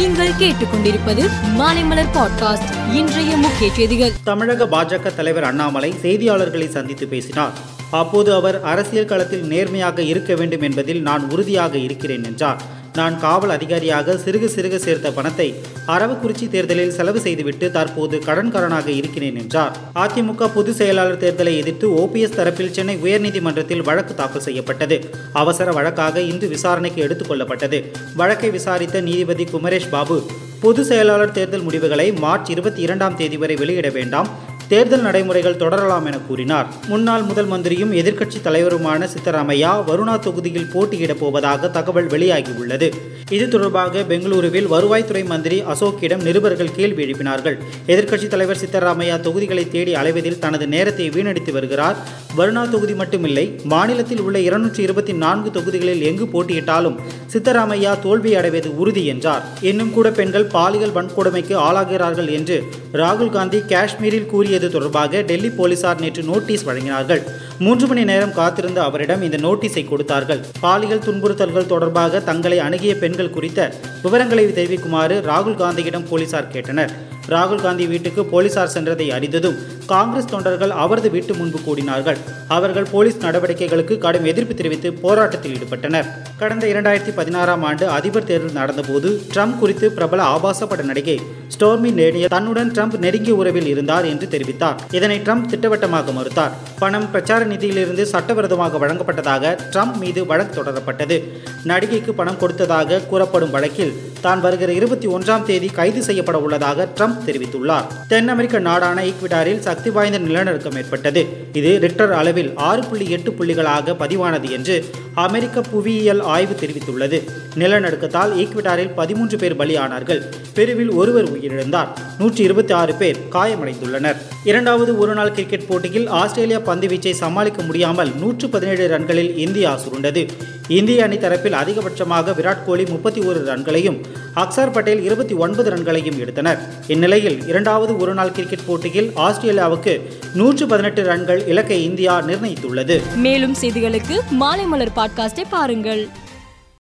[0.00, 4.12] நீங்கள் கேட்டுக்கொண்டிருப்பது மாலைமலர் பாட்காஸ்ட் இன்றைய முக்கிய செய்திகள்.
[4.24, 7.52] தமிழக பாஜக தலைவர் அண்ணாமலை செய்தியாளர்களை சந்தித்து பேசினார்.
[7.90, 12.78] அப்போது அவர் அரசியல் களத்தில் நேர்மையாக இருக்க வேண்டும் என்பதில் நான் உறுதியாக இருக்கிறேன் என்றார்.
[12.94, 15.54] நான் காவல் அதிகாரியாக சிறுக சிறுக சேர்த்த பணத்தை
[15.86, 19.76] அரவக்குறிச்சி தேர்தலில் செலவு செய்துவிட்டு தற்போது கடன்காரனாக இருக்கிறேன் என்றார்.
[19.94, 25.10] அதிமுக பொதுச் செயலாளர் தேர்தலை எதிர்த்து ஓபிஎஸ் தரப்பில் சென்னை உயர்நீதிமன்றத்தில் வழக்கு தாக்கல் செய்யப்பட்டது.
[25.32, 27.92] அவசர வழக்காக இன்று விசாரணைக்கு எடுத்துக் கொள்ளப்பட்டது.
[28.16, 30.26] வழக்கை விசாரித்த நீதிபதி குமரேஷ் பாபு
[30.60, 34.49] பொதுச் செயலாளர் தேர்தல் முடிவுகளை மார்ச் இருபத்தி இரண்டாம் தேதி வரை வெளியிட வேண்டாம்.
[34.70, 36.66] தேர்தல் நடைமுறைகள் தொடரலாம் என கூறினார்.
[36.88, 42.88] முன்னாள் முதல் மந்திரியும் எதிர்க்கட்சி தலைவருமான சித்தராமையா வருணா தொகுதியில் போட்டியிடப் போவதாக தகவல் வெளியாகியுள்ளது.
[43.36, 47.56] இது தொடர்பாக பெங்களூருவில் வருவாய்த்துறை மந்திரி அசோக்கிடம் நிருபர்கள் கேள்வி எழுப்பினார்கள்.
[47.86, 51.96] எதிர்க்கட்சித் தலைவர் சித்தராமையா தொகுதிகளை தேடி அலைவதில் தனது நேரத்தை வீணடித்து வருகிறார்.
[52.38, 56.96] வருணா தொகுதி மட்டுமில்லை மாநிலத்தில் உள்ள இருநூற்றி இருபத்தி நான்கு தொகுதிகளில் எங்கு போட்டியிட்டாலும்
[57.32, 59.44] சித்தராமையா தோல்வி அடைவது உறுதி என்றார்.
[59.60, 62.58] இன்னும் கூட பெண்கள் பாலியல் வன்கொடுமைக்கு ஆளாகிறார்கள் என்று
[62.92, 67.22] ராகுல் காந்தி காஷ்மீரில் கூறியது தொடர்பாக டெல்லி போலீசார் நேற்று நோட்டீஸ் வழங்கினார்கள்.
[67.64, 70.40] மூன்று மணி நேரம் காத்திருந்த அவரிடம் இந்த நோட்டீஸை கொடுத்தார்கள்.
[70.60, 73.60] பாலியல் துன்புறுத்தல்கள் தொடர்பாக தங்களை அணுகிய பெண்கள் குறித்த
[74.04, 76.92] விவரங்களை தெரிவிக்குமாறு ராகுல் காந்தியிடம் போலீசார் கேட்டனர்.
[77.28, 82.16] ராகுல் காந்தி வீட்டுக்கு போலீசார் சென்றதை அறிந்ததும் காங்கிரஸ் தொண்டர்கள் அவரது வீட்டு முன்பு கூடினார்கள்.
[82.48, 86.06] அவர்கள் போலீஸ் நடவடிக்கைகளுக்கு கடும் எதிர்ப்பு தெரிவித்து போராட்டத்தில் ஈடுபட்டனர்.
[86.36, 91.20] கடந்த இரண்டாயிரத்தி பதினாறாம் ஆண்டு அதிபர் தேர்தல் நடந்தபோது ட்ரம்ப் குறித்து பிரபல ஆபாச பட நடிகை
[91.58, 94.76] ஸ்டோர்மி நேடிய தன்னுடன் ட்ரம்ப் நெருங்கிய உறவில் இருந்தார் என்று தெரிவித்தார்.
[94.90, 96.50] இதனை ட்ரம்ப் திட்டவட்டமாக மறுத்தார்.
[96.78, 101.22] பணம் பிரச்சார நிதியிலிருந்து சட்டவிரோதமாக வழங்கப்பட்டதாக ட்ரம்ப் மீது வழக்கு தொடரப்பட்டது.
[101.64, 107.84] நடிகைக்கு பணம் கொடுத்ததாக கூறப்படும் வழக்கில் தான் வருகிற இருபத்தி ஒன்றாம் தேதி கைது செய்யப்பட உள்ளதாக ட்ரம்ப் தெரிவித்துள்ளார்.
[108.08, 111.26] தென் அமெரிக்க நாடான ஈக்விடாரில் சக்தி வாய்ந்த நிலநடுக்கம் ஏற்பட்டது.
[111.52, 117.18] இது ரிக்டர் அளவில் ஆறு புள்ளி எட்டு புள்ளிகளாக பதிவானது என்று அமெரிக்க புவியியல் ஆய்வு தெரிவித்துள்ளது.
[117.58, 120.22] நிலநடுக்கத்தால் ஈக்விடாரில் பதிமூன்று பேர் பலியானார்கள்.
[120.54, 121.88] பெருவில் ஒருவர் உயிரிழந்தார்.
[122.18, 124.16] நூற்றி இருபத்தி ஆறு பேர் காயமடைந்துள்ளனர்.
[124.44, 130.28] இரண்டாவது ஒருநாள் கிரிக்கெட் போட்டியில் ஆஸ்திரேலியா பந்துவீச்சை சமாளிக்க முடியாமல் நூற்று பதினேழு ரன்களில் இந்தியா சுருண்டது.
[130.70, 133.96] இந்திய அணி தரப்பில் அதிகபட்சமாக விராட் கோலி முப்பத்தி ஒரு ரன்களையும்
[134.34, 136.60] அக்சர் பட்டேல் இருபத்தி ஒன்பது ரன்களையும் எடுத்தனர்.
[136.86, 140.00] இந்நிலையில் இரண்டாவது ஒருநாள் கிரிக்கெட் போட்டியில் ஆஸ்திரேலியாவுக்கு
[140.34, 143.00] நூற்று பதினெட்டு ரன்கள் இலக்கை இந்தியா நிர்ணயித்துள்ளது.
[143.16, 146.08] மேலும் செய்திகளுக்கு மாலைமலர் பாட்காஸ்டை பாருங்கள்.